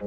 Aquí 0.00 0.06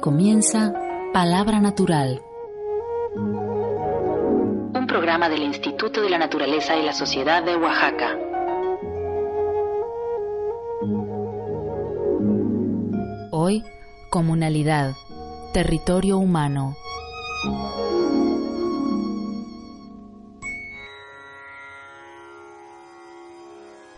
comienza 0.00 0.72
Palabra 1.12 1.60
Natural, 1.60 2.22
un 3.16 4.86
programa 4.86 5.28
del 5.28 5.42
Instituto 5.42 6.00
de 6.00 6.10
la 6.10 6.18
Naturaleza 6.18 6.76
y 6.76 6.84
la 6.84 6.92
Sociedad 6.92 7.42
de 7.42 7.56
Oaxaca. 7.56 8.16
Hoy, 13.32 13.64
comunalidad, 14.10 14.92
territorio 15.52 16.18
humano. 16.18 16.76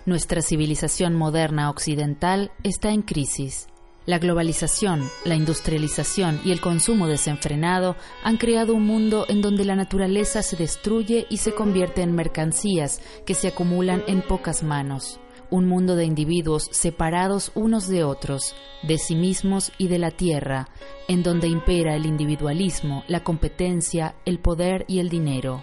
Nuestra 0.06 0.40
civilización 0.40 1.14
moderna 1.14 1.68
occidental 1.68 2.52
está 2.62 2.90
en 2.90 3.02
crisis. 3.02 3.66
La 4.06 4.20
globalización, 4.20 5.10
la 5.24 5.34
industrialización 5.34 6.40
y 6.44 6.52
el 6.52 6.60
consumo 6.60 7.08
desenfrenado 7.08 7.96
han 8.22 8.36
creado 8.36 8.72
un 8.72 8.86
mundo 8.86 9.26
en 9.28 9.42
donde 9.42 9.64
la 9.64 9.74
naturaleza 9.74 10.42
se 10.42 10.54
destruye 10.54 11.26
y 11.28 11.38
se 11.38 11.54
convierte 11.54 12.02
en 12.02 12.14
mercancías 12.14 13.00
que 13.26 13.34
se 13.34 13.48
acumulan 13.48 14.04
en 14.06 14.22
pocas 14.22 14.62
manos. 14.62 15.18
Un 15.50 15.66
mundo 15.66 15.94
de 15.96 16.04
individuos 16.04 16.68
separados 16.72 17.52
unos 17.54 17.88
de 17.88 18.04
otros, 18.04 18.54
de 18.82 18.98
sí 18.98 19.14
mismos 19.14 19.72
y 19.78 19.88
de 19.88 19.98
la 19.98 20.10
tierra, 20.10 20.68
en 21.08 21.22
donde 21.22 21.48
impera 21.48 21.94
el 21.94 22.06
individualismo, 22.06 23.04
la 23.06 23.22
competencia, 23.22 24.14
el 24.24 24.38
poder 24.38 24.84
y 24.88 24.98
el 24.98 25.08
dinero. 25.08 25.62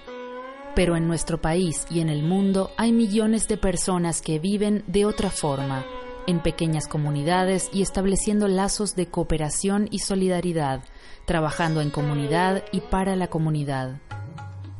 Pero 0.76 0.96
en 0.96 1.08
nuestro 1.08 1.42
país 1.42 1.86
y 1.90 2.00
en 2.00 2.10
el 2.10 2.24
mundo 2.24 2.72
hay 2.78 2.92
millones 2.92 3.48
de 3.48 3.58
personas 3.58 4.22
que 4.22 4.40
viven 4.40 4.84
de 4.88 5.06
otra 5.06 5.30
forma, 5.30 5.86
en 6.28 6.42
pequeñas 6.42 6.88
comunidades 6.88 7.70
y 7.74 7.82
estableciendo 7.82 8.48
lazos 8.48 8.96
de 8.96 9.08
cooperación 9.08 9.88
y 9.92 10.00
solidaridad, 10.00 10.82
trabajando 11.26 11.82
en 11.82 11.90
comunidad 11.90 12.64
y 12.72 12.82
para 12.82 13.16
la 13.16 13.28
comunidad. 13.28 14.00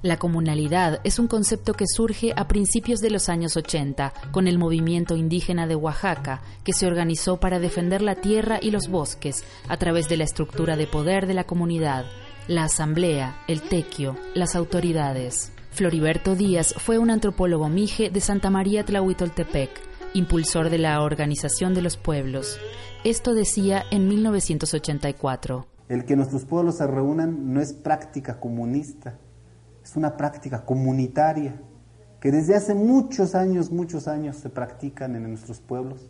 La 0.04 0.18
comunalidad 0.18 1.00
es 1.06 1.18
un 1.18 1.28
concepto 1.28 1.76
que 1.76 1.86
surge 1.88 2.34
a 2.36 2.50
principios 2.50 3.00
de 3.00 3.10
los 3.10 3.30
años 3.30 3.56
80 3.56 4.12
con 4.34 4.50
el 4.50 4.60
movimiento 4.60 5.16
indígena 5.16 5.66
de 5.66 5.78
Oaxaca, 5.78 6.42
que 6.66 6.74
se 6.74 6.86
organizó 6.86 7.40
para 7.40 7.58
defender 7.60 8.02
la 8.02 8.16
tierra 8.16 8.60
y 8.62 8.72
los 8.72 8.90
bosques 8.90 9.46
a 9.70 9.78
través 9.78 10.10
de 10.10 10.18
la 10.18 10.26
estructura 10.26 10.76
de 10.76 10.88
poder 10.88 11.26
de 11.26 11.36
la 11.36 11.46
comunidad, 11.46 12.04
la 12.50 12.66
asamblea, 12.66 13.42
el 13.48 13.62
tequio, 13.62 14.18
las 14.36 14.58
autoridades. 14.58 15.54
Floriberto 15.72 16.36
Díaz 16.36 16.76
fue 16.80 16.98
un 16.98 17.10
antropólogo 17.10 17.70
mije 17.70 18.10
de 18.10 18.20
Santa 18.20 18.50
María 18.50 18.84
Tlahuitoltepec, 18.84 19.70
impulsor 20.14 20.70
de 20.70 20.80
la 20.80 21.02
Organización 21.02 21.74
de 21.74 21.82
los 21.82 21.96
Pueblos. 21.96 22.60
Esto 23.06 23.34
decía 23.34 23.86
en 23.90 24.10
1984. 24.10 25.66
El 25.88 26.04
que 26.04 26.18
nuestros 26.18 26.44
pueblos 26.44 26.80
se 26.80 26.88
reúnan 26.88 27.54
no 27.54 27.62
es 27.62 27.72
práctica 27.72 28.42
comunista, 28.42 29.18
es 29.84 29.96
una 29.96 30.18
práctica 30.18 30.66
comunitaria 30.66 31.60
que 32.20 32.32
desde 32.32 32.56
hace 32.56 32.74
muchos 32.74 33.36
años, 33.36 33.72
muchos 33.72 34.08
años 34.08 34.38
se 34.38 34.50
practican 34.50 35.16
en 35.16 35.30
nuestros 35.30 35.60
pueblos. 35.60 36.10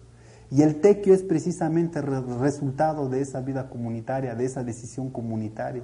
Y 0.51 0.61
el 0.61 0.81
tequio 0.81 1.16
es 1.16 1.23
precisamente 1.23 2.01
resultado 2.01 3.09
de 3.09 3.22
esa 3.22 3.41
vida 3.41 3.69
comunitaria, 3.69 4.35
de 4.35 4.45
esa 4.45 4.63
decisión 4.63 5.09
comunitaria. 5.09 5.81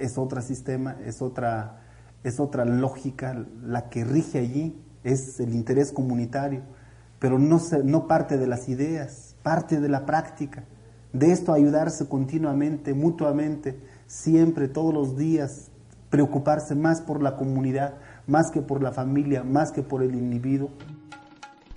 Es 0.00 0.18
otro 0.18 0.42
sistema, 0.42 0.96
es 1.06 1.22
otra, 1.22 1.82
es 2.24 2.40
otra 2.40 2.64
lógica 2.64 3.46
la 3.62 3.88
que 3.88 4.04
rige 4.04 4.40
allí, 4.40 4.82
es 5.04 5.38
el 5.38 5.54
interés 5.54 5.92
comunitario 5.92 6.62
pero 7.22 7.38
no, 7.38 7.60
se, 7.60 7.84
no 7.84 8.08
parte 8.08 8.36
de 8.36 8.48
las 8.48 8.68
ideas, 8.68 9.36
parte 9.44 9.80
de 9.80 9.88
la 9.88 10.06
práctica. 10.06 10.64
De 11.12 11.30
esto 11.30 11.52
ayudarse 11.52 12.08
continuamente, 12.08 12.94
mutuamente, 12.94 13.78
siempre, 14.08 14.66
todos 14.66 14.92
los 14.92 15.16
días, 15.16 15.70
preocuparse 16.12 16.76
más 16.76 17.00
por 17.00 17.22
la 17.22 17.36
comunidad, 17.36 17.94
más 18.28 18.50
que 18.52 18.60
por 18.60 18.82
la 18.82 18.92
familia, 18.92 19.42
más 19.42 19.72
que 19.72 19.82
por 19.82 20.02
el 20.02 20.14
individuo. 20.14 20.70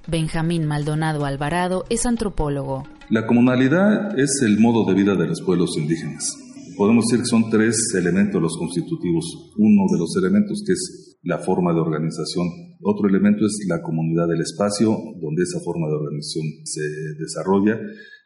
Benjamín 0.08 0.68
Maldonado 0.68 1.26
Alvarado 1.26 1.86
es 1.90 2.06
antropólogo. 2.06 2.84
La 3.10 3.26
comunalidad 3.26 4.20
es 4.20 4.42
el 4.44 4.60
modo 4.60 4.86
de 4.86 4.94
vida 4.94 5.16
de 5.16 5.28
los 5.28 5.42
pueblos 5.42 5.78
indígenas. 5.78 6.36
Podemos 6.78 7.06
decir 7.06 7.24
que 7.24 7.30
son 7.30 7.50
tres 7.50 7.78
elementos 7.98 8.42
los 8.42 8.58
constitutivos. 8.58 9.54
Uno 9.58 9.84
de 9.94 10.00
los 10.00 10.14
elementos 10.18 10.62
que 10.68 10.74
es 10.74 11.18
la 11.24 11.40
forma 11.40 11.74
de 11.74 11.80
organización. 11.80 12.48
Otro 12.84 13.08
elemento 13.08 13.46
es 13.46 13.66
la 13.70 13.82
comunidad 13.82 14.28
del 14.28 14.42
espacio, 14.42 14.90
donde 15.22 15.44
esa 15.44 15.60
forma 15.64 15.88
de 15.88 15.96
organización 15.96 16.44
se 16.66 16.82
desarrolla. 17.18 17.80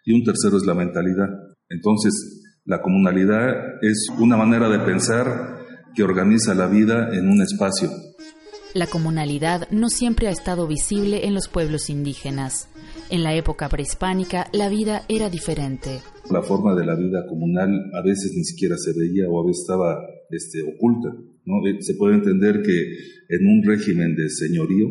Y 0.06 0.14
un 0.14 0.24
tercero 0.24 0.58
es 0.58 0.66
la 0.66 0.74
mentalidad. 0.74 1.30
Entonces, 1.70 2.42
la 2.66 2.82
comunalidad 2.82 3.84
es 3.84 4.08
una 4.18 4.38
manera 4.38 4.68
de 4.70 4.80
pensar 4.80 5.59
que 5.96 6.04
organiza 6.04 6.54
la 6.54 6.68
vida 6.68 7.10
en 7.14 7.30
un 7.30 7.42
espacio. 7.42 7.90
La 8.74 8.88
comunalidad 8.88 9.68
no 9.72 9.90
siempre 9.90 10.28
ha 10.28 10.32
estado 10.32 10.68
visible 10.68 11.26
en 11.26 11.34
los 11.34 11.48
pueblos 11.48 11.90
indígenas. 11.90 12.70
En 13.10 13.24
la 13.24 13.34
época 13.34 13.68
prehispánica 13.70 14.48
la 14.54 14.70
vida 14.70 15.04
era 15.10 15.30
diferente. 15.30 16.02
La 16.30 16.44
forma 16.44 16.76
de 16.76 16.86
la 16.86 16.96
vida 16.96 17.26
comunal 17.28 17.70
a 17.94 18.02
veces 18.04 18.32
ni 18.36 18.44
siquiera 18.44 18.76
se 18.78 18.94
veía 18.94 19.28
o 19.28 19.42
a 19.42 19.48
veces 19.48 19.62
estaba 19.62 20.00
este, 20.30 20.62
oculta. 20.62 21.10
Eh, 21.66 21.82
se 21.82 21.96
puede 21.96 22.16
entender 22.16 22.62
que 22.62 22.74
en 23.30 23.48
un 23.48 23.64
régimen 23.64 24.16
de 24.16 24.30
señorío, 24.30 24.88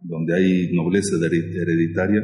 donde 0.00 0.36
hay 0.36 0.72
nobleza 0.72 1.16
hereditaria, 1.16 2.22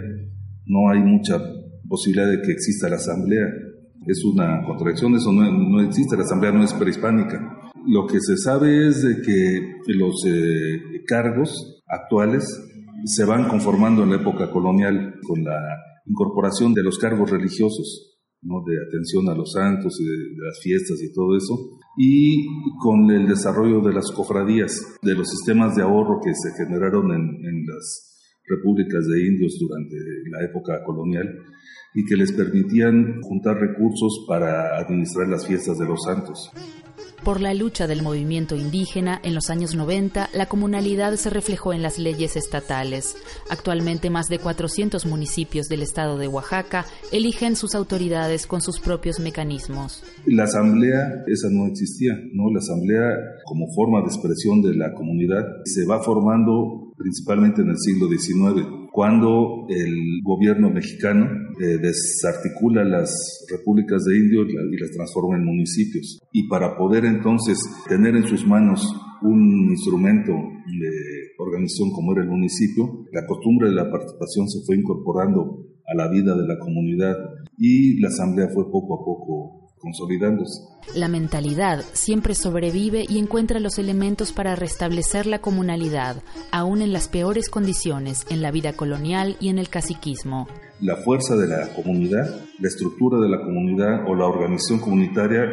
no 0.66 0.90
hay 0.90 1.00
mucha 1.00 1.40
posibilidad 1.88 2.30
de 2.30 2.40
que 2.40 2.52
exista 2.52 2.88
la 2.88 2.96
asamblea. 2.96 3.46
Es 4.06 4.24
una 4.24 4.64
contradicción, 4.64 5.14
eso 5.14 5.32
no, 5.32 5.80
existe, 5.82 6.16
la 6.16 6.22
asamblea 6.22 6.52
no 6.52 6.62
es 6.62 6.72
prehispánica. 6.72 7.51
Lo 7.86 8.06
que 8.06 8.18
se 8.20 8.36
sabe 8.36 8.88
es 8.88 9.02
de 9.02 9.20
que 9.22 9.92
los 9.94 10.24
eh, 10.26 11.02
cargos 11.06 11.82
actuales 11.86 12.44
se 13.04 13.24
van 13.24 13.48
conformando 13.48 14.04
en 14.04 14.10
la 14.10 14.16
época 14.16 14.50
colonial 14.50 15.14
con 15.26 15.42
la 15.42 15.58
incorporación 16.06 16.74
de 16.74 16.82
los 16.82 16.98
cargos 16.98 17.30
religiosos 17.30 18.12
de 18.42 18.76
atención 18.88 19.28
a 19.28 19.34
los 19.34 19.52
santos 19.52 20.00
y 20.00 20.04
de, 20.04 20.16
las 20.36 20.58
fiestas 20.60 21.00
y 21.00 21.12
todo 21.12 21.36
eso, 21.36 21.54
y 21.96 22.44
con 22.78 23.10
el 23.10 23.28
desarrollo 23.28 23.80
de 23.80 23.92
las 23.92 24.10
cofradías, 24.10 24.72
de 25.00 25.14
los 25.14 25.28
sistemas 25.30 25.76
de 25.76 25.82
ahorro 25.82 26.20
que 26.22 26.32
se 26.34 26.50
generaron 26.56 27.12
en, 27.12 27.20
en 27.20 27.66
las 27.66 28.12
repúblicas 28.48 29.06
de 29.06 29.26
indios 29.26 29.56
durante 29.60 29.96
la 30.30 30.44
época 30.44 30.82
colonial 30.84 31.28
y 31.94 32.04
que 32.04 32.16
les 32.16 32.32
permitían 32.32 33.20
juntar 33.22 33.58
recursos 33.58 34.24
para 34.26 34.78
administrar 34.78 35.28
las 35.28 35.46
fiestas 35.46 35.78
de 35.78 35.86
los 35.86 36.02
santos. 36.02 36.50
Por 37.24 37.40
la 37.40 37.54
lucha 37.54 37.86
del 37.86 38.02
movimiento 38.02 38.56
indígena 38.56 39.20
en 39.22 39.36
los 39.36 39.48
años 39.48 39.76
90, 39.76 40.30
la 40.34 40.46
comunalidad 40.46 41.14
se 41.14 41.30
reflejó 41.30 41.72
en 41.72 41.80
las 41.80 42.00
leyes 42.00 42.34
estatales. 42.34 43.16
Actualmente 43.48 44.10
más 44.10 44.26
de 44.26 44.40
400 44.40 45.06
municipios 45.06 45.68
del 45.68 45.82
estado 45.82 46.18
de 46.18 46.26
Oaxaca 46.26 46.84
eligen 47.12 47.54
sus 47.54 47.76
autoridades 47.76 48.48
con 48.48 48.60
sus 48.60 48.80
propios 48.80 49.20
mecanismos. 49.20 50.02
La 50.26 50.44
asamblea, 50.44 51.22
esa 51.28 51.48
no 51.48 51.66
existía, 51.66 52.18
¿no? 52.32 52.50
La 52.50 52.58
asamblea 52.58 53.04
como 53.44 53.72
forma 53.72 54.00
de 54.00 54.06
expresión 54.06 54.60
de 54.60 54.74
la 54.74 54.92
comunidad 54.92 55.44
se 55.64 55.86
va 55.86 56.02
formando 56.02 56.92
principalmente 56.96 57.62
en 57.62 57.68
el 57.68 57.78
siglo 57.78 58.08
XIX, 58.08 58.81
cuando 58.92 59.66
el 59.70 60.20
gobierno 60.22 60.68
mexicano 60.68 61.26
eh, 61.58 61.78
desarticula 61.78 62.84
las 62.84 63.10
repúblicas 63.50 64.04
de 64.04 64.18
indios 64.18 64.46
y 64.48 64.76
las 64.78 64.90
transforma 64.90 65.36
en 65.36 65.44
municipios. 65.44 66.20
Y 66.30 66.46
para 66.46 66.76
poder 66.76 67.06
entonces 67.06 67.58
tener 67.88 68.14
en 68.14 68.24
sus 68.24 68.46
manos 68.46 68.86
un 69.22 69.70
instrumento 69.70 70.32
de 70.32 70.90
organización 71.38 71.90
como 71.92 72.12
era 72.12 72.22
el 72.22 72.28
municipio, 72.28 73.06
la 73.12 73.26
costumbre 73.26 73.70
de 73.70 73.76
la 73.76 73.90
participación 73.90 74.48
se 74.48 74.64
fue 74.66 74.76
incorporando 74.76 75.64
a 75.86 75.94
la 75.94 76.08
vida 76.08 76.36
de 76.36 76.46
la 76.46 76.58
comunidad 76.58 77.16
y 77.56 77.98
la 78.00 78.08
asamblea 78.08 78.48
fue 78.52 78.70
poco 78.70 78.94
a 78.94 79.04
poco 79.04 79.61
consolidándose. 79.82 80.62
La 80.94 81.08
mentalidad 81.08 81.84
siempre 81.92 82.34
sobrevive 82.34 83.04
y 83.08 83.18
encuentra 83.18 83.60
los 83.60 83.78
elementos 83.78 84.32
para 84.32 84.56
restablecer 84.56 85.26
la 85.26 85.40
comunalidad, 85.40 86.22
aún 86.50 86.80
en 86.80 86.92
las 86.92 87.08
peores 87.08 87.50
condiciones, 87.50 88.24
en 88.30 88.40
la 88.40 88.50
vida 88.50 88.74
colonial 88.74 89.36
y 89.40 89.48
en 89.48 89.58
el 89.58 89.68
caciquismo. 89.68 90.46
La 90.80 90.96
fuerza 90.96 91.36
de 91.36 91.48
la 91.48 91.74
comunidad, 91.74 92.24
la 92.58 92.68
estructura 92.68 93.20
de 93.20 93.28
la 93.28 93.42
comunidad 93.42 94.08
o 94.08 94.14
la 94.14 94.26
organización 94.26 94.80
comunitaria 94.80 95.44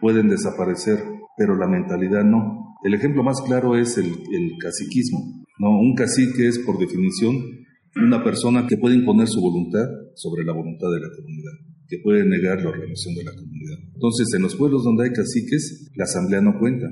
pueden 0.00 0.28
desaparecer, 0.28 1.04
pero 1.36 1.56
la 1.56 1.66
mentalidad 1.66 2.24
no. 2.24 2.76
El 2.82 2.94
ejemplo 2.94 3.22
más 3.22 3.40
claro 3.42 3.76
es 3.76 3.96
el, 3.98 4.06
el 4.06 4.52
caciquismo. 4.60 5.44
¿no? 5.58 5.70
Un 5.70 5.94
cacique 5.94 6.48
es, 6.48 6.58
por 6.58 6.78
definición, 6.78 7.63
una 7.96 8.22
persona 8.24 8.66
que 8.66 8.76
puede 8.76 8.96
imponer 8.96 9.28
su 9.28 9.40
voluntad 9.40 9.86
sobre 10.14 10.44
la 10.44 10.52
voluntad 10.52 10.88
de 10.90 11.00
la 11.00 11.08
comunidad, 11.14 11.52
que 11.88 11.98
puede 12.02 12.24
negar 12.24 12.62
la 12.62 12.70
organización 12.70 13.14
de 13.14 13.24
la 13.24 13.34
comunidad. 13.34 13.78
Entonces, 13.94 14.34
en 14.34 14.42
los 14.42 14.56
pueblos 14.56 14.84
donde 14.84 15.04
hay 15.04 15.10
caciques, 15.10 15.90
la 15.94 16.04
asamblea 16.04 16.40
no 16.40 16.58
cuenta. 16.58 16.88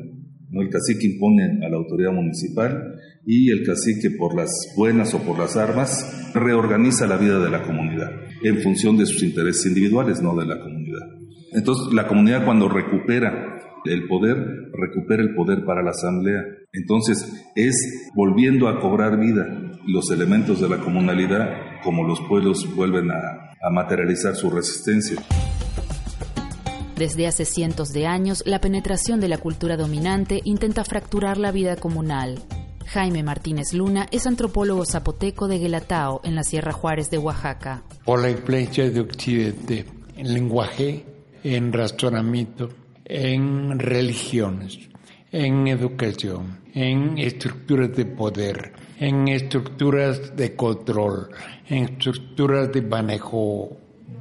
¿no? 0.51 0.63
El 0.63 0.69
cacique 0.69 1.07
impone 1.07 1.65
a 1.65 1.69
la 1.69 1.77
autoridad 1.77 2.13
municipal 2.13 2.95
y 3.27 3.51
el 3.51 3.65
cacique, 3.65 4.11
por 4.11 4.37
las 4.37 4.51
buenas 4.77 5.15
o 5.15 5.19
por 5.23 5.39
las 5.39 5.57
armas, 5.57 6.33
reorganiza 6.35 7.07
la 7.07 7.17
vida 7.17 7.43
de 7.43 7.51
la 7.51 7.63
comunidad 7.63 8.11
en 8.43 8.61
función 8.61 8.97
de 8.97 9.07
sus 9.07 9.23
intereses 9.23 9.67
individuales, 9.67 10.23
no 10.23 10.37
de 10.37 10.47
la 10.47 10.61
comunidad. 10.61 11.09
Entonces, 11.53 11.93
la 11.93 12.07
comunidad 12.07 12.45
cuando 12.45 12.69
recupera 12.69 13.59
el 13.85 14.07
poder, 14.07 14.37
recupera 14.73 15.23
el 15.23 15.35
poder 15.35 15.65
para 15.65 15.83
la 15.83 15.91
asamblea. 15.91 16.43
Entonces, 16.73 17.45
es 17.57 18.11
volviendo 18.15 18.69
a 18.69 18.81
cobrar 18.81 19.19
vida 19.19 19.72
los 19.87 20.11
elementos 20.11 20.61
de 20.61 20.69
la 20.69 20.79
comunalidad 20.79 21.81
como 21.83 22.05
los 22.05 22.21
pueblos 22.21 22.67
vuelven 22.75 23.11
a, 23.11 23.55
a 23.61 23.71
materializar 23.71 24.37
su 24.37 24.51
resistencia. 24.51 25.23
Desde 26.97 27.27
hace 27.27 27.45
cientos 27.45 27.93
de 27.93 28.07
años, 28.07 28.43
la 28.47 28.61
penetración 28.61 29.21
de 29.21 29.29
la 29.29 29.39
cultura 29.39 29.77
dominante 29.77 30.41
intenta 30.45 30.85
fracturar 30.85 31.39
la 31.39 31.51
vida 31.51 31.77
comunal. 31.77 32.39
Jaime 32.87 33.23
Martínez 33.23 33.73
Luna 33.73 34.07
es 34.11 34.27
antropólogo 34.27 34.85
zapoteco 34.85 35.49
de 35.49 35.59
Guelatao, 35.59 36.21
en 36.25 36.35
la 36.35 36.43
Sierra 36.43 36.73
Juárez 36.73 37.11
de 37.11 37.19
Oaxaca. 37.19 37.83
Por 38.05 38.21
la 38.21 38.31
influencia 38.31 38.89
de 38.91 39.01
Occidente 39.01 39.87
en 40.17 40.35
lenguaje, 40.35 41.07
en 41.43 41.73
razonamiento, 41.73 42.69
en 43.05 43.79
religiones, 43.79 44.79
en 45.33 45.67
educación, 45.67 46.61
en 46.75 47.17
estructuras 47.17 47.97
de 47.97 48.05
poder, 48.05 48.75
en 49.01 49.29
estructuras 49.29 50.37
de 50.37 50.55
control, 50.55 51.31
en 51.69 51.85
estructuras 51.85 52.71
de 52.71 52.83
manejo 52.83 53.79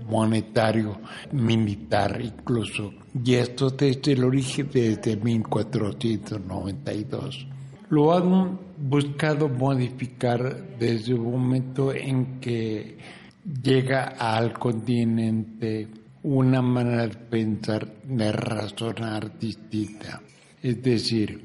monetario, 0.10 1.02
militar 1.34 2.22
incluso. 2.22 2.94
Y 3.24 3.36
esto 3.36 3.69
desde 3.72 4.13
el 4.13 4.24
origen, 4.24 4.69
desde 4.72 5.18
1492. 5.18 7.48
Lo 7.90 8.14
han 8.14 8.57
buscado 8.78 9.50
modificar 9.50 10.78
desde 10.80 11.12
el 11.12 11.19
momento 11.19 11.94
en 11.94 12.40
que 12.40 12.98
llega 13.62 14.16
al 14.18 14.54
continente 14.54 15.90
una 16.24 16.62
manera 16.62 17.07
de 17.07 17.16
pensar, 17.16 17.86
de 18.04 18.31
razonar 18.31 19.38
distinta. 19.38 20.22
Es 20.62 20.81
decir, 20.84 21.42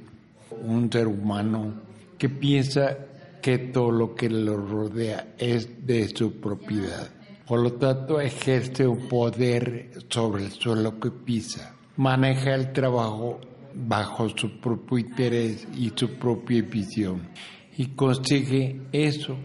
un 0.63 0.91
ser 0.93 1.07
humano 1.07 1.75
que 2.19 2.29
piensa 2.29 2.99
que 3.41 3.59
todo 3.59 3.91
lo 3.91 4.15
que 4.15 4.29
lo 4.29 4.57
rodea 4.57 5.35
es 5.39 5.87
de 5.87 6.09
su 6.09 6.41
propiedad. 6.41 7.09
Por 7.47 7.61
lo 7.61 7.75
tanto, 7.75 8.21
ejerce 8.21 8.87
un 8.87 9.09
poder 9.09 9.91
sobre 10.09 10.45
el 10.45 10.51
suelo 10.51 10.99
que 10.99 11.11
pisa. 11.11 11.75
Maneja 11.97 12.55
el 12.55 12.73
trabajo 12.73 13.41
bajo 13.73 14.29
su 14.31 14.59
propio 14.59 14.99
interés 14.99 15.67
y 15.77 15.93
su 15.95 16.11
propia 16.15 16.63
visión. 16.63 17.29
Y 17.77 17.87
consigue 17.89 18.81
eso, 18.91 19.37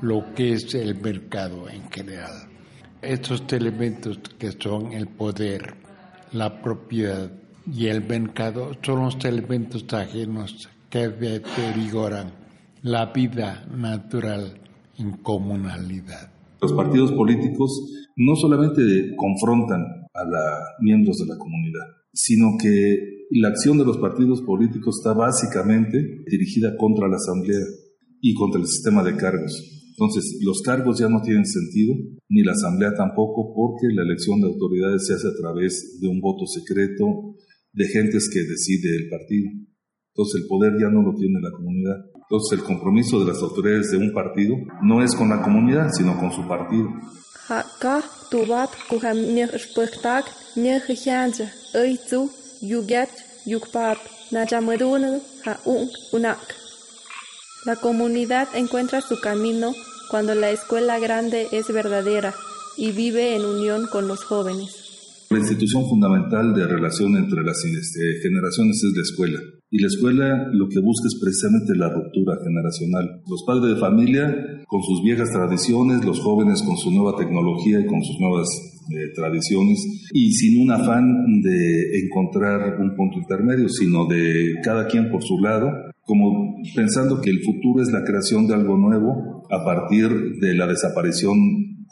lo 0.00 0.32
que 0.34 0.54
es 0.54 0.74
el 0.74 0.94
mercado 1.00 1.68
en 1.68 1.90
general. 1.90 2.48
Estos 3.02 3.42
elementos 3.52 4.18
que 4.38 4.52
son 4.52 4.92
el 4.92 5.08
poder, 5.08 5.74
la 6.32 6.62
propiedad 6.62 7.30
y 7.72 7.86
el 7.86 8.06
mercado 8.06 8.72
son 8.82 9.04
los 9.04 9.24
elementos 9.24 9.84
ajenos 9.92 10.68
que 10.90 11.08
deterioran 11.08 12.32
la 12.82 13.06
vida 13.06 13.66
natural 13.74 14.60
en 14.98 15.12
comunalidad. 15.18 16.30
Los 16.60 16.72
partidos 16.72 17.12
políticos 17.12 17.90
no 18.16 18.36
solamente 18.36 19.14
confrontan 19.16 19.82
a 19.82 20.24
los 20.24 20.40
miembros 20.80 21.18
de 21.18 21.26
la 21.26 21.38
comunidad, 21.38 21.86
sino 22.12 22.56
que 22.60 23.26
la 23.30 23.48
acción 23.48 23.78
de 23.78 23.84
los 23.84 23.98
partidos 23.98 24.42
políticos 24.42 24.98
está 24.98 25.14
básicamente 25.14 26.24
dirigida 26.26 26.76
contra 26.76 27.08
la 27.08 27.16
asamblea 27.16 27.64
y 28.20 28.34
contra 28.34 28.60
el 28.60 28.66
sistema 28.66 29.02
de 29.02 29.16
cargos. 29.16 29.74
Entonces, 29.90 30.38
los 30.42 30.60
cargos 30.62 30.98
ya 30.98 31.08
no 31.08 31.22
tienen 31.22 31.46
sentido, 31.46 31.94
ni 32.28 32.42
la 32.42 32.52
asamblea 32.52 32.94
tampoco, 32.94 33.54
porque 33.54 33.94
la 33.94 34.02
elección 34.02 34.40
de 34.40 34.48
autoridades 34.48 35.06
se 35.06 35.14
hace 35.14 35.28
a 35.28 35.40
través 35.40 35.98
de 36.00 36.08
un 36.08 36.20
voto 36.20 36.46
secreto 36.46 37.36
de 37.74 37.86
gentes 37.88 38.30
que 38.32 38.40
decide 38.40 38.96
el 38.96 39.08
partido. 39.08 39.50
Entonces, 40.14 40.42
el 40.42 40.48
poder 40.48 40.72
ya 40.80 40.88
no 40.88 41.02
lo 41.02 41.14
tiene 41.16 41.40
la 41.42 41.50
comunidad. 41.50 41.96
Entonces, 42.14 42.58
el 42.58 42.64
compromiso 42.64 43.20
de 43.20 43.32
las 43.32 43.42
autoridades 43.42 43.90
de 43.90 43.98
un 43.98 44.12
partido 44.12 44.54
no 44.82 45.02
es 45.02 45.14
con 45.14 45.28
la 45.28 45.42
comunidad, 45.42 45.90
sino 45.92 46.18
con 46.18 46.32
su 46.32 46.46
partido. 46.46 46.88
La 57.66 57.76
comunidad 57.76 58.48
encuentra 58.54 59.00
su 59.00 59.20
camino 59.20 59.72
cuando 60.10 60.34
la 60.34 60.50
escuela 60.50 60.98
grande 60.98 61.48
es 61.52 61.68
verdadera 61.68 62.34
y 62.76 62.92
vive 62.92 63.34
en 63.34 63.44
unión 63.44 63.86
con 63.88 64.06
los 64.06 64.22
jóvenes. 64.24 64.83
La 65.30 65.38
institución 65.38 65.88
fundamental 65.88 66.54
de 66.54 66.66
relación 66.66 67.16
entre 67.16 67.42
las 67.42 67.64
este, 67.64 68.20
generaciones 68.22 68.82
es 68.84 68.96
la 68.96 69.02
escuela. 69.02 69.40
Y 69.70 69.80
la 69.80 69.88
escuela 69.88 70.48
lo 70.52 70.68
que 70.68 70.78
busca 70.78 71.08
es 71.08 71.18
precisamente 71.20 71.74
la 71.74 71.88
ruptura 71.88 72.36
generacional. 72.44 73.22
Los 73.28 73.42
padres 73.44 73.74
de 73.74 73.80
familia 73.80 74.62
con 74.66 74.82
sus 74.82 75.02
viejas 75.02 75.30
tradiciones, 75.30 76.04
los 76.04 76.20
jóvenes 76.20 76.62
con 76.62 76.76
su 76.76 76.90
nueva 76.90 77.16
tecnología 77.16 77.80
y 77.80 77.86
con 77.86 78.02
sus 78.04 78.20
nuevas 78.20 78.48
eh, 78.90 79.12
tradiciones, 79.14 79.84
y 80.12 80.32
sin 80.32 80.62
un 80.62 80.70
afán 80.70 81.40
de 81.42 81.98
encontrar 82.04 82.78
un 82.80 82.94
punto 82.94 83.18
intermedio, 83.18 83.68
sino 83.68 84.06
de 84.06 84.54
cada 84.62 84.86
quien 84.86 85.10
por 85.10 85.22
su 85.24 85.38
lado, 85.38 85.70
como 86.02 86.54
pensando 86.76 87.20
que 87.20 87.30
el 87.30 87.42
futuro 87.42 87.82
es 87.82 87.90
la 87.90 88.04
creación 88.04 88.46
de 88.46 88.54
algo 88.54 88.76
nuevo 88.76 89.42
a 89.50 89.64
partir 89.64 90.10
de 90.40 90.54
la 90.54 90.66
desaparición 90.66 91.38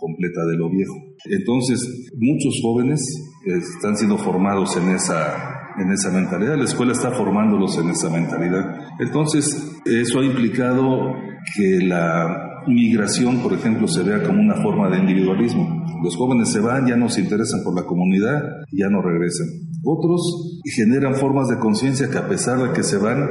completa 0.03 0.45
de 0.51 0.57
lo 0.57 0.69
viejo. 0.69 0.95
Entonces, 1.31 2.11
muchos 2.19 2.59
jóvenes 2.61 3.01
eh, 3.47 3.59
están 3.77 3.97
siendo 3.97 4.19
formados 4.19 4.77
en 4.77 4.91
esa 4.91 5.61
en 5.79 5.91
esa 5.91 6.11
mentalidad, 6.11 6.59
la 6.59 6.65
escuela 6.65 6.93
está 6.93 7.13
formándolos 7.13 7.79
en 7.79 7.89
esa 7.89 8.11
mentalidad. 8.11 8.77
Entonces, 9.01 9.81
eso 9.87 10.21
ha 10.21 10.25
implicado 10.25 11.15
que 11.57 11.79
la 11.87 12.63
migración, 12.67 13.39
por 13.43 13.53
ejemplo, 13.53 13.89
se 13.89 14.03
vea 14.03 14.23
como 14.23 14.41
una 14.41 14.57
forma 14.57 14.89
de 14.91 14.99
individualismo. 14.99 15.85
Los 16.03 16.17
jóvenes 16.17 16.51
se 16.51 16.61
van, 16.61 16.87
ya 16.87 16.97
no 16.97 17.09
se 17.09 17.21
interesan 17.21 17.61
por 17.65 17.75
la 17.75 17.85
comunidad, 17.85 18.43
ya 18.71 18.89
no 18.89 19.03
regresan. 19.03 19.47
Otros 19.85 20.61
generan 20.77 21.15
formas 21.15 21.49
de 21.49 21.59
conciencia 21.59 22.09
que 22.11 22.19
a 22.19 22.29
pesar 22.29 22.59
de 22.59 22.73
que 22.73 22.83
se 22.83 22.99
van, 22.99 23.29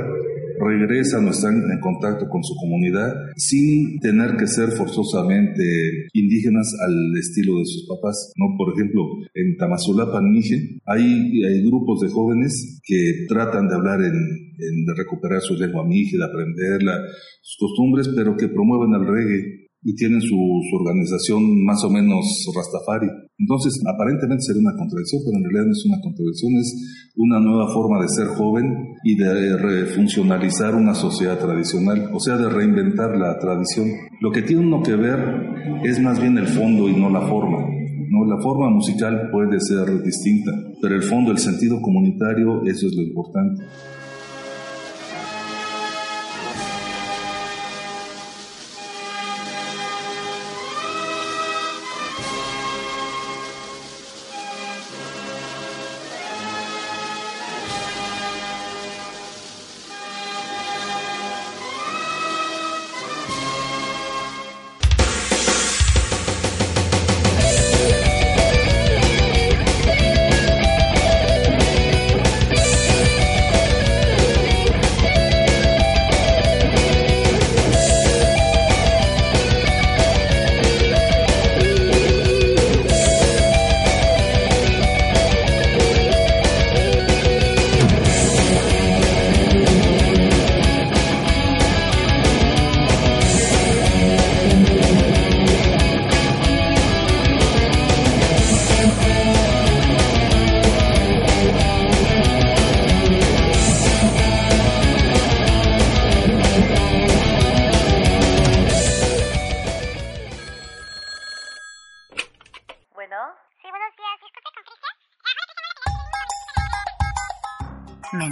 regresan 0.78 1.28
o 1.28 1.32
están 1.32 1.56
en 1.72 1.80
contacto 1.80 2.28
con 2.30 2.44
su 2.44 2.56
comunidad 2.56 3.14
sin 3.36 4.00
tener 4.00 4.38
que 4.38 4.48
ser 4.48 4.70
forzosamente 4.72 6.08
indígenas 6.14 6.74
al 6.80 7.18
estilo 7.18 7.60
de 7.60 7.66
sus 7.66 7.88
papás. 7.88 8.34
¿no? 8.38 8.56
Por 8.58 8.74
ejemplo, 8.74 9.04
en 9.34 9.58
Tamazulapa, 9.58 10.22
Mije, 10.22 10.80
hay, 10.86 11.44
hay 11.44 11.66
grupos 11.66 12.02
de 12.02 12.10
jóvenes 12.10 12.80
que 12.84 13.26
tratan 13.28 13.68
de 13.68 13.76
hablar 13.76 14.02
en, 14.02 14.16
recuperar 14.96 15.42
su 15.42 15.56
lengua 15.56 15.84
mije, 15.84 16.18
de 16.18 16.26
aprenderla, 16.26 16.94
sus 17.42 17.58
costumbres, 17.58 18.10
pero 18.16 18.38
que 18.38 18.48
promueven 18.48 18.94
el 18.94 19.08
reggae 19.08 19.61
y 19.84 19.96
tienen 19.96 20.22
su, 20.22 20.38
su, 20.70 20.76
organización 20.76 21.66
más 21.66 21.84
o 21.84 21.90
menos 21.90 22.26
rastafari. 22.56 23.08
Entonces, 23.38 23.82
aparentemente 23.92 24.44
sería 24.44 24.62
una 24.62 24.78
contradicción, 24.78 25.22
pero 25.26 25.38
en 25.38 25.44
realidad 25.44 25.66
no 25.66 25.72
es 25.72 25.86
una 25.86 26.02
contradicción, 26.02 26.54
es 26.56 27.12
una 27.16 27.40
nueva 27.40 27.74
forma 27.74 28.02
de 28.02 28.10
ser 28.10 28.28
joven 28.28 28.96
y 29.04 29.16
de 29.16 29.58
refuncionalizar 29.58 30.76
una 30.76 30.94
sociedad 30.94 31.40
tradicional, 31.40 32.12
o 32.14 32.20
sea, 32.20 32.38
de 32.38 32.50
reinventar 32.50 33.18
la 33.18 33.40
tradición. 33.40 33.88
Lo 34.22 34.32
que 34.32 34.44
tiene 34.44 34.66
uno 34.66 34.84
que 34.84 34.96
ver 34.96 35.20
es 35.84 36.00
más 36.00 36.22
bien 36.22 36.38
el 36.38 36.48
fondo 36.48 36.88
y 36.88 36.94
no 36.94 37.10
la 37.10 37.22
forma. 37.22 37.66
No, 38.12 38.26
la 38.26 38.42
forma 38.42 38.70
musical 38.70 39.30
puede 39.32 39.58
ser 39.62 40.04
distinta, 40.04 40.52
pero 40.82 40.96
el 40.96 41.02
fondo, 41.02 41.32
el 41.32 41.38
sentido 41.38 41.82
comunitario, 41.82 42.62
eso 42.66 42.88
es 42.88 42.94
lo 42.94 43.04
importante. 43.04 43.64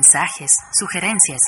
Mensajes, 0.09 0.57
sugerencias. 0.71 1.39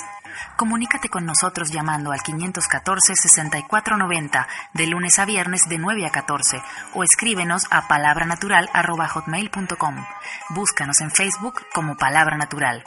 Comunícate 0.55 1.09
con 1.09 1.25
nosotros 1.25 1.71
llamando 1.71 2.11
al 2.11 2.19
514-6490 2.19 4.45
de 4.75 4.85
lunes 4.85 5.17
a 5.17 5.25
viernes 5.25 5.63
de 5.67 5.79
9 5.79 6.05
a 6.05 6.11
14 6.11 6.61
o 6.93 7.03
escríbenos 7.03 7.63
a 7.71 7.87
palabranatural.hotmail.com. 7.87 9.95
Búscanos 10.49 11.01
en 11.01 11.09
Facebook 11.09 11.55
como 11.73 11.97
Palabra 11.97 12.37
Natural. 12.37 12.83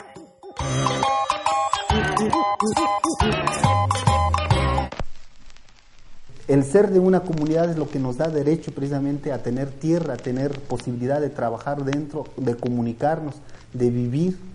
El 6.47 6.63
ser 6.63 6.91
de 6.91 6.99
una 6.99 7.19
comunidad 7.19 7.69
es 7.69 7.77
lo 7.77 7.89
que 7.89 7.99
nos 7.99 8.15
da 8.15 8.29
derecho 8.29 8.71
precisamente 8.71 9.33
a 9.33 9.43
tener 9.43 9.71
tierra, 9.71 10.13
a 10.13 10.17
tener 10.17 10.57
posibilidad 10.61 11.19
de 11.19 11.29
trabajar 11.29 11.83
dentro, 11.83 12.23
de 12.37 12.55
comunicarnos, 12.55 13.35
de 13.73 13.89
vivir 13.89 14.54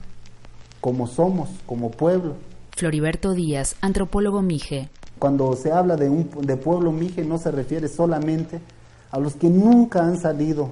como 0.81 1.07
somos, 1.07 1.49
como 1.67 1.91
pueblo. 1.91 2.35
Floriberto 2.77 3.35
Díaz, 3.35 3.77
antropólogo 3.81 4.43
Mije. 4.43 4.89
Cuando 5.19 5.55
se 5.55 5.73
habla 5.73 5.97
de, 5.97 6.09
un, 6.09 6.31
de 6.43 6.57
pueblo 6.57 6.93
Mije 6.93 7.25
no 7.25 7.39
se 7.39 7.51
refiere 7.51 7.89
solamente 7.89 8.61
a 9.11 9.19
los 9.19 9.35
que 9.35 9.51
nunca 9.51 10.05
han 10.05 10.19
salido 10.19 10.71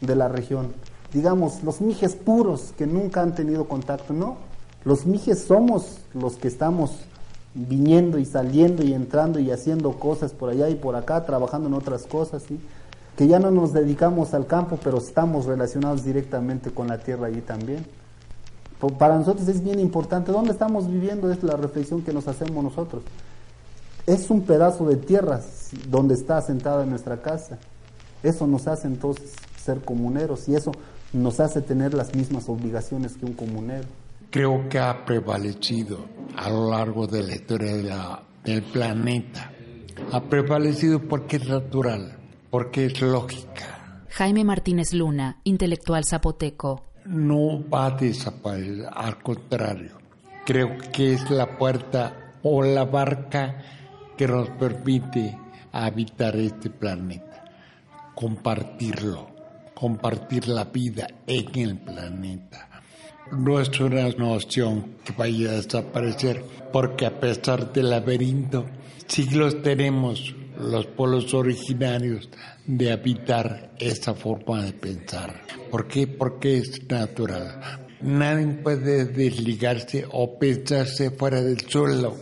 de 0.00 0.16
la 0.16 0.28
región. 0.28 0.72
Digamos, 1.12 1.62
los 1.62 1.80
Mijes 1.80 2.14
puros 2.14 2.72
que 2.78 2.86
nunca 2.86 3.20
han 3.20 3.34
tenido 3.34 3.68
contacto, 3.68 4.12
no. 4.12 4.36
Los 4.84 5.04
Mijes 5.04 5.42
somos 5.42 5.98
los 6.14 6.36
que 6.36 6.48
estamos 6.48 6.92
viniendo 7.54 8.18
y 8.18 8.24
saliendo 8.24 8.82
y 8.82 8.94
entrando 8.94 9.38
y 9.38 9.50
haciendo 9.50 9.92
cosas 9.92 10.32
por 10.32 10.48
allá 10.48 10.70
y 10.70 10.74
por 10.74 10.96
acá, 10.96 11.26
trabajando 11.26 11.68
en 11.68 11.74
otras 11.74 12.06
cosas, 12.06 12.42
¿sí? 12.48 12.58
que 13.16 13.26
ya 13.26 13.38
no 13.38 13.50
nos 13.50 13.72
dedicamos 13.72 14.32
al 14.32 14.46
campo, 14.46 14.78
pero 14.82 14.98
estamos 14.98 15.44
relacionados 15.44 16.04
directamente 16.04 16.70
con 16.70 16.88
la 16.88 16.98
tierra 16.98 17.26
allí 17.26 17.42
también. 17.42 17.84
Para 18.88 19.16
nosotros 19.16 19.46
es 19.48 19.62
bien 19.62 19.78
importante, 19.78 20.32
¿dónde 20.32 20.52
estamos 20.52 20.90
viviendo? 20.90 21.30
Es 21.30 21.42
la 21.42 21.56
reflexión 21.56 22.02
que 22.02 22.12
nos 22.12 22.28
hacemos 22.28 22.62
nosotros. 22.62 23.02
Es 24.06 24.30
un 24.30 24.42
pedazo 24.42 24.86
de 24.86 24.96
tierra 24.96 25.40
donde 25.88 26.14
está 26.14 26.38
asentada 26.38 26.84
nuestra 26.84 27.22
casa. 27.22 27.58
Eso 28.22 28.46
nos 28.46 28.66
hace 28.66 28.88
entonces 28.88 29.32
ser 29.62 29.80
comuneros 29.80 30.48
y 30.48 30.54
eso 30.54 30.72
nos 31.12 31.40
hace 31.40 31.60
tener 31.60 31.94
las 31.94 32.14
mismas 32.14 32.48
obligaciones 32.48 33.16
que 33.16 33.26
un 33.26 33.34
comunero 33.34 33.86
creo 34.32 34.66
que 34.70 34.78
ha 34.78 35.04
prevalecido 35.04 35.98
a 36.36 36.48
lo 36.48 36.70
largo 36.70 37.06
de 37.06 37.22
la 37.22 37.34
historia 37.34 38.22
del 38.42 38.62
planeta. 38.62 39.52
Ha 40.10 40.22
prevalecido 40.24 41.06
porque 41.06 41.36
es 41.36 41.46
natural, 41.46 42.18
porque 42.50 42.86
es 42.86 43.00
lógica. 43.02 44.06
Jaime 44.08 44.42
Martínez 44.42 44.94
Luna, 44.94 45.40
intelectual 45.44 46.04
zapoteco. 46.04 46.91
No 47.04 47.62
va 47.68 47.86
a 47.86 47.90
desaparecer, 47.90 48.86
al 48.92 49.22
contrario. 49.22 49.98
Creo 50.44 50.76
que 50.92 51.14
es 51.14 51.30
la 51.30 51.58
puerta 51.58 52.34
o 52.42 52.62
la 52.62 52.84
barca 52.84 53.58
que 54.16 54.26
nos 54.26 54.48
permite 54.50 55.38
habitar 55.72 56.36
este 56.36 56.70
planeta, 56.70 57.44
compartirlo, 58.14 59.28
compartir 59.74 60.48
la 60.48 60.64
vida 60.64 61.06
en 61.26 61.58
el 61.58 61.78
planeta 61.78 62.68
no 63.32 63.58
es 63.58 63.80
una 63.80 64.08
noción 64.10 64.96
que 65.04 65.12
vaya 65.16 65.50
a 65.50 65.54
desaparecer, 65.54 66.44
porque 66.72 67.06
a 67.06 67.18
pesar 67.18 67.72
del 67.72 67.90
laberinto, 67.90 68.66
siglos 69.06 69.62
tenemos 69.62 70.34
los 70.62 70.86
polos 70.86 71.34
originarios 71.34 72.28
de 72.66 72.92
habitar 72.92 73.72
esa 73.78 74.14
forma 74.14 74.62
de 74.62 74.72
pensar. 74.72 75.42
¿Por 75.70 75.88
qué? 75.88 76.06
Porque 76.06 76.58
es 76.58 76.88
natural. 76.88 77.86
Nadie 78.00 78.46
puede 78.62 79.04
desligarse 79.04 80.06
o 80.10 80.38
pensarse 80.38 81.10
fuera 81.10 81.40
del 81.40 81.60
suelo. 81.68 82.16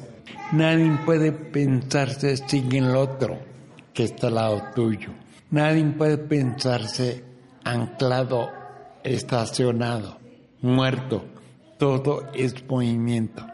Nadie 0.52 0.98
puede 1.04 1.32
pensarse 1.32 2.36
sin 2.36 2.72
el 2.74 2.96
otro 2.96 3.38
que 3.94 4.04
está 4.04 4.28
al 4.28 4.34
lado 4.34 4.62
tuyo. 4.74 5.10
Nadie 5.50 5.84
puede 5.84 6.18
pensarse 6.18 7.24
anclado, 7.64 8.48
estacionado 9.04 10.20
muerto. 10.62 11.24
Todo 11.78 12.30
es 12.34 12.54
movimiento. 12.68 13.49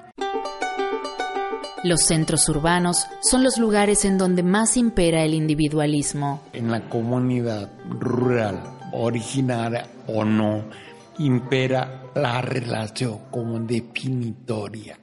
Los 1.87 2.02
centros 2.02 2.49
urbanos 2.49 3.07
son 3.21 3.45
los 3.45 3.59
lugares 3.59 4.05
en 4.05 4.19
donde 4.19 4.43
más 4.43 4.76
impera 4.76 5.23
el 5.23 5.35
individualismo. 5.35 6.43
En 6.52 6.69
la 6.69 6.88
comunidad 6.88 7.71
rural, 7.88 8.61
originaria 8.93 9.87
o 10.09 10.25
no, 10.25 10.64
impera 11.21 12.11
la 12.16 12.43
relación 12.43 13.31
como 13.31 13.61
definitoria 13.61 14.99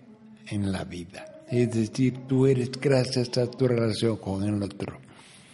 en 0.48 0.74
la 0.74 0.84
vida. 0.84 1.46
Es 1.50 1.72
decir, 1.72 2.28
tú 2.28 2.48
eres 2.48 2.72
gracias 2.72 3.38
a 3.38 3.50
tu 3.50 3.66
relación 3.66 4.18
con 4.18 4.44
el 4.44 4.62
otro. 4.62 5.00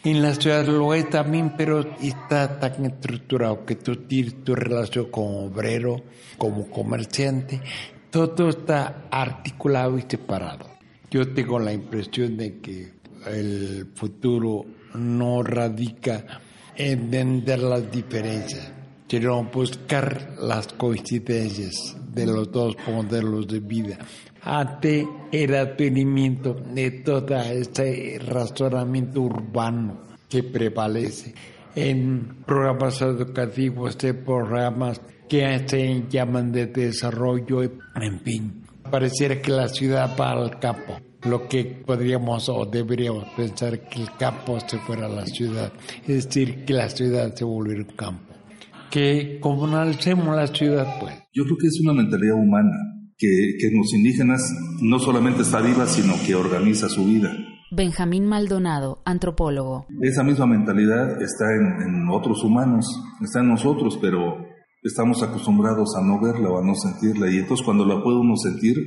En 0.03 0.23
la 0.23 0.33
ciudad 0.33 0.65
lo 0.65 0.95
es 0.95 1.11
también, 1.11 1.53
pero 1.55 1.95
está 2.01 2.59
tan 2.59 2.87
estructurado 2.87 3.65
que 3.67 3.75
tú 3.75 3.97
tienes 4.07 4.43
tu 4.43 4.55
relación 4.55 5.11
como 5.11 5.45
obrero, 5.45 6.01
como 6.39 6.71
comerciante, 6.71 7.61
todo 8.09 8.49
está 8.49 9.03
articulado 9.11 9.95
y 9.99 10.05
separado. 10.09 10.78
Yo 11.11 11.27
tengo 11.33 11.59
la 11.59 11.73
impresión 11.73 12.37
de 12.37 12.59
que 12.59 12.93
el 13.27 13.87
futuro 13.95 14.65
no 14.95 15.43
radica 15.43 16.25
en 16.75 17.13
entender 17.13 17.59
las 17.59 17.91
diferencias, 17.91 18.71
sino 19.07 19.43
buscar 19.43 20.35
las 20.39 20.67
coincidencias 20.73 21.97
de 22.13 22.25
los 22.25 22.51
dos 22.51 22.75
modelos 22.87 23.47
de 23.47 23.59
vida 23.59 23.97
ante 24.41 25.07
el 25.31 25.55
advenimiento 25.55 26.53
de 26.53 26.91
todo 26.91 27.35
este 27.37 28.19
razonamiento 28.19 29.21
urbano 29.21 30.01
que 30.29 30.43
prevalece 30.43 31.33
en 31.75 32.43
programas 32.45 33.01
educativos, 33.01 33.97
de 33.97 34.13
programas 34.13 35.01
que 35.27 35.63
se 35.67 36.03
llaman 36.09 36.51
de 36.51 36.67
desarrollo, 36.67 37.61
en 37.63 38.19
fin. 38.21 38.58
Pareciera 38.89 39.41
que 39.41 39.51
la 39.51 39.67
ciudad 39.67 40.15
va 40.19 40.31
al 40.31 40.59
campo, 40.59 40.97
lo 41.23 41.47
que 41.47 41.65
podríamos 41.85 42.49
o 42.49 42.65
deberíamos 42.65 43.25
pensar 43.35 43.87
que 43.87 44.01
el 44.01 44.09
campo 44.17 44.59
se 44.59 44.77
fuera 44.79 45.05
a 45.05 45.09
la 45.09 45.25
ciudad, 45.25 45.71
es 46.07 46.25
decir, 46.25 46.65
que 46.65 46.73
la 46.73 46.89
ciudad 46.89 47.33
se 47.33 47.43
volviera 47.43 47.81
un 47.81 47.95
campo. 47.95 48.33
Que 48.89 49.39
comunalicemos 49.39 50.35
la 50.35 50.47
ciudad, 50.47 50.99
pues. 50.99 51.13
Yo 51.33 51.43
creo 51.43 51.57
que 51.57 51.67
es 51.67 51.79
una 51.81 51.93
mentalidad 51.93 52.35
humana 52.35 52.99
que, 53.19 53.67
en 53.67 53.77
los 53.77 53.93
indígenas 53.93 54.41
no 54.81 54.97
solamente 54.97 55.41
está 55.41 55.61
viva, 55.61 55.85
sino 55.85 56.13
que 56.25 56.33
organiza 56.33 56.87
su 56.87 57.05
vida. 57.05 57.31
Benjamín 57.71 58.25
Maldonado, 58.25 59.03
antropólogo. 59.05 59.85
Esa 60.01 60.23
misma 60.23 60.47
mentalidad 60.47 61.21
está 61.21 61.45
en, 61.53 62.09
otros 62.09 62.43
humanos, 62.43 62.87
está 63.21 63.41
en 63.41 63.49
nosotros, 63.49 63.99
pero 64.01 64.37
estamos 64.83 65.21
acostumbrados 65.23 65.95
a 65.95 66.01
no 66.01 66.21
verla 66.21 66.49
o 66.49 66.59
a 66.59 66.65
no 66.65 66.75
sentirla. 66.75 67.31
Y 67.31 67.37
entonces 67.37 67.65
cuando 67.65 67.85
la 67.85 68.03
puede 68.03 68.19
uno 68.19 68.35
sentir, 68.35 68.77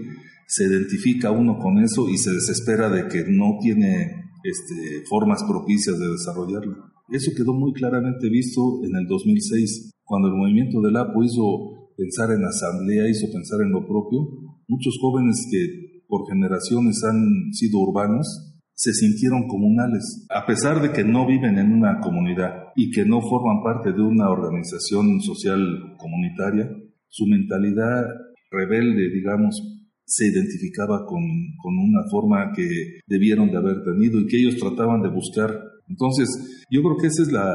se 0.47 0.65
identifica 0.65 1.31
uno 1.31 1.59
con 1.59 1.79
eso 1.79 2.09
y 2.09 2.19
se 2.19 2.33
desespera 2.33 2.89
de 2.89 3.09
que 3.09 3.25
no 3.29 3.59
tiene 3.61 4.23
este, 4.45 5.05
formas 5.09 5.43
propicias 5.49 5.99
de 5.99 6.11
desarrollarla. 6.11 6.93
Eso 7.11 7.33
quedó 7.37 7.53
muy 7.53 7.73
claramente 7.73 8.29
visto 8.29 8.81
en 8.85 8.97
el 8.97 9.07
2006, 9.07 9.93
cuando 10.05 10.29
el 10.29 10.35
movimiento 10.35 10.81
del 10.81 10.97
APO 10.97 11.23
hizo 11.25 11.93
pensar 11.97 12.31
en 12.31 12.45
asamblea, 12.45 13.09
hizo 13.09 13.31
pensar 13.31 13.61
en 13.61 13.73
lo 13.73 13.87
propio. 13.87 14.21
Muchos 14.69 14.97
jóvenes 15.01 15.47
que 15.51 16.03
por 16.09 16.29
generaciones 16.29 17.03
han 17.05 17.53
sido 17.53 17.79
urbanos 17.79 18.52
se 18.83 18.93
sintieron 18.93 19.47
comunales, 19.47 20.27
a 20.29 20.45
pesar 20.45 20.83
de 20.83 20.91
que 20.91 21.05
no 21.05 21.25
viven 21.25 21.57
en 21.57 21.73
una 21.73 22.01
comunidad 22.01 22.73
y 22.75 22.91
que 22.91 23.05
no 23.05 23.21
forman 23.21 23.63
parte 23.63 23.93
de 23.93 24.03
una 24.03 24.29
organización 24.29 25.21
social 25.21 25.95
comunitaria, 25.99 26.69
su 27.07 27.25
mentalidad 27.27 28.03
rebelde, 28.51 29.09
digamos, 29.15 29.87
se 30.05 30.27
identificaba 30.27 31.07
con, 31.07 31.23
con 31.63 31.79
una 31.79 32.03
forma 32.11 32.51
que 32.57 32.67
debieron 33.07 33.53
de 33.53 33.59
haber 33.59 33.85
tenido 33.85 34.19
y 34.19 34.27
que 34.27 34.39
ellos 34.39 34.57
trataban 34.57 35.01
de 35.01 35.11
buscar 35.11 35.53
entonces, 35.89 36.29
yo 36.71 36.81
creo 36.81 36.97
que 36.97 37.09
esa 37.09 37.23
es 37.23 37.33
la, 37.33 37.53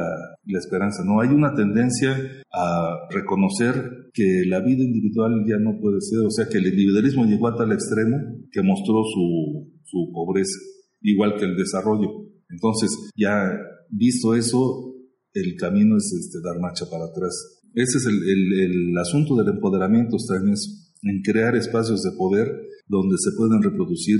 esperanza, 0.58 1.02
¿no? 1.04 1.20
Hay 1.20 1.28
una 1.28 1.54
tendencia 1.54 2.16
a 2.52 3.08
reconocer 3.10 3.74
que 4.14 4.44
la 4.46 4.60
vida 4.60 4.84
individual 4.84 5.44
ya 5.46 5.58
no 5.58 5.78
puede 5.80 6.00
ser, 6.00 6.20
o 6.20 6.30
sea, 6.30 6.46
que 6.48 6.58
el 6.58 6.68
individualismo 6.68 7.24
llegó 7.24 7.48
a 7.48 7.56
tal 7.56 7.72
extremo 7.72 8.16
que 8.52 8.62
mostró 8.62 9.02
su, 9.04 9.68
su 9.84 10.10
pobreza, 10.12 10.56
igual 11.00 11.36
que 11.38 11.44
el 11.44 11.56
desarrollo. 11.56 12.08
Entonces, 12.50 12.90
ya 13.16 13.50
visto 13.90 14.34
eso, 14.34 14.94
el 15.34 15.56
camino 15.56 15.96
es 15.96 16.12
este, 16.12 16.38
dar 16.42 16.60
marcha 16.60 16.86
para 16.90 17.04
atrás. 17.04 17.60
Ese 17.74 17.98
es 17.98 18.06
el, 18.06 18.14
el, 18.14 18.60
el 18.60 18.98
asunto 18.98 19.36
del 19.36 19.54
empoderamiento, 19.54 20.16
está 20.16 20.36
en 20.36 20.52
eso, 20.52 20.70
en 21.02 21.22
crear 21.22 21.54
espacios 21.56 22.02
de 22.02 22.12
poder 22.16 22.48
donde 22.86 23.16
se 23.18 23.32
pueden 23.36 23.62
reproducir 23.62 24.18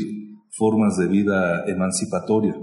formas 0.51 0.97
de 0.99 1.09
vida 1.09 1.65
emancipatoria 1.67 2.55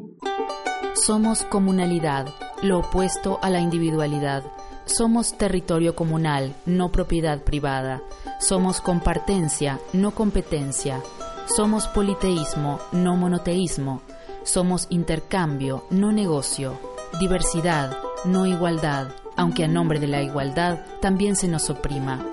somos 1.06 1.44
comunalidad, 1.44 2.30
lo 2.64 2.80
opuesto 2.80 3.38
a 3.44 3.52
la 3.52 3.60
individualidad. 3.60 4.44
Somos 4.86 5.38
territorio 5.38 5.94
comunal, 5.94 6.56
no 6.66 6.92
propiedad 6.92 7.44
privada. 7.44 8.02
Somos 8.40 8.82
compartencia, 8.82 9.80
no 9.94 10.16
competencia. 10.16 11.04
Somos 11.48 11.88
politeísmo, 11.88 12.80
no 12.92 13.16
monoteísmo. 13.16 14.02
Somos 14.44 14.88
intercambio, 14.90 15.86
no 15.92 16.12
negocio. 16.12 16.80
Diversidad, 17.20 17.96
no 18.26 18.48
igualdad, 18.48 19.10
aunque 19.38 19.64
a 19.64 19.68
nombre 19.68 20.00
de 20.00 20.08
la 20.08 20.24
igualdad 20.24 20.80
también 21.02 21.36
se 21.36 21.48
nos 21.48 21.70
oprima. 21.70 22.26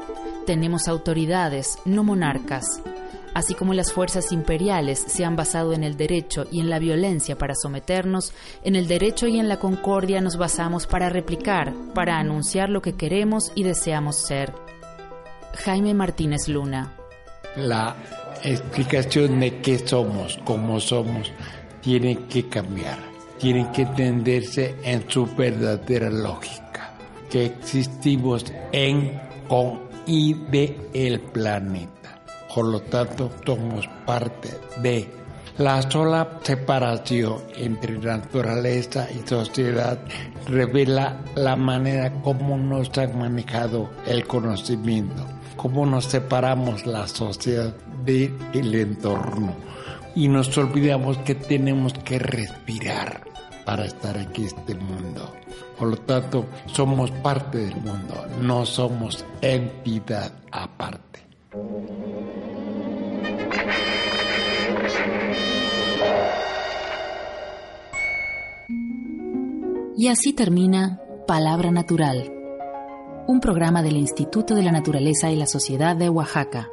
Tenemos 0.47 0.89
autoridades, 0.89 1.79
no 1.85 2.05
monarcas. 2.05 2.65
Así 3.35 3.55
como 3.55 3.75
las 3.75 3.93
fuerzas 3.93 4.33
imperiales 4.33 4.99
se 4.99 5.25
han 5.25 5.37
basado 5.37 5.75
en 5.75 5.85
el 5.85 5.97
derecho 5.97 6.47
y 6.51 6.61
en 6.61 6.71
la 6.71 6.79
violencia 6.79 7.37
para 7.37 7.55
someternos, 7.55 8.33
en 8.63 8.77
el 8.77 8.89
derecho 8.89 9.27
y 9.27 9.39
en 9.39 9.49
la 9.49 9.59
concordia 9.59 10.21
nos 10.21 10.37
basamos 10.37 10.87
para 10.87 11.11
replicar, 11.11 11.75
para 11.95 12.19
anunciar 12.19 12.71
lo 12.71 12.83
que 12.83 12.95
queremos 12.95 13.53
y 13.55 13.63
deseamos 13.63 14.17
ser. 14.17 14.55
Jaime 15.65 15.95
Martínez 15.95 16.49
Luna. 16.49 16.97
La 17.57 17.97
explicación 18.43 19.41
de 19.41 19.61
qué 19.61 19.79
somos, 19.79 20.39
cómo 20.45 20.81
somos, 20.81 21.31
tiene 21.81 22.27
que 22.27 22.49
cambiar, 22.49 22.99
tiene 23.39 23.71
que 23.73 23.83
entenderse 23.83 24.77
en 24.83 25.09
su 25.09 25.27
verdadera 25.27 26.11
lógica, 26.11 26.95
que 27.31 27.47
existimos 27.47 28.45
en, 28.73 29.21
con 29.49 29.81
y 30.07 30.35
de 30.35 30.91
el 30.95 31.21
planeta. 31.21 32.23
Por 32.55 32.67
lo 32.67 32.81
tanto 32.81 33.31
somos 33.45 33.89
parte 34.07 34.51
de 34.81 35.23
la 35.59 35.83
sola 35.91 36.39
separación 36.43 37.43
entre 37.57 37.99
naturaleza 37.99 39.07
y 39.13 39.27
sociedad 39.29 39.99
revela 40.49 41.21
la 41.35 41.57
manera 41.57 42.11
como 42.23 42.57
nos 42.57 42.97
han 42.97 43.19
manejado 43.19 43.91
el 44.07 44.27
conocimiento, 44.27 45.27
cómo 45.57 45.87
nos 45.87 46.07
separamos 46.07 46.87
la 46.87 47.07
sociedad 47.07 47.75
del 48.05 48.75
entorno 48.75 49.55
y 50.15 50.29
nos 50.29 50.57
olvidamos 50.59 51.19
que 51.19 51.35
tenemos 51.35 51.95
que 51.95 52.19
respirar 52.19 53.25
para 53.65 53.85
estar 53.85 54.19
aquí 54.19 54.43
en 54.43 54.49
este 54.49 54.75
mundo. 54.75 55.33
Por 55.79 55.89
lo 55.89 55.97
tanto, 55.97 56.47
somos 56.67 57.11
parte 57.11 57.59
del 57.59 57.77
mundo, 57.77 58.27
no 58.41 58.67
somos 58.67 59.25
entidad 59.41 60.33
aparte. 60.51 61.21
Y 69.97 70.09
así 70.09 70.33
termina 70.33 71.01
Palabra 71.27 71.71
Natural, 71.71 72.33
un 73.27 73.41
programa 73.41 73.83
del 73.83 73.97
Instituto 73.97 74.55
de 74.55 74.63
la 74.63 74.73
Naturaleza 74.73 75.31
y 75.31 75.37
la 75.37 75.47
Sociedad 75.47 75.97
de 75.97 76.09
Oaxaca. 76.09 76.69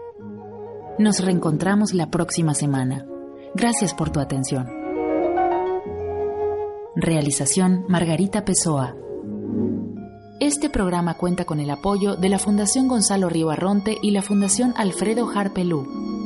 Nos 0.97 1.23
reencontramos 1.23 1.93
la 1.93 2.09
próxima 2.09 2.53
semana. 2.53 3.05
Gracias 3.53 3.93
por 3.93 4.09
tu 4.09 4.19
atención. 4.19 4.67
Realización 6.95 7.85
Margarita 7.87 8.45
Pessoa. 8.45 8.95
Este 10.39 10.69
programa 10.69 11.15
cuenta 11.15 11.45
con 11.45 11.59
el 11.59 11.69
apoyo 11.69 12.15
de 12.15 12.29
la 12.29 12.39
Fundación 12.39 12.87
Gonzalo 12.87 13.29
Río 13.29 13.49
Arronte 13.49 13.97
y 14.01 14.11
la 14.11 14.21
Fundación 14.21 14.73
Alfredo 14.75 15.29
Harpelú. 15.33 16.18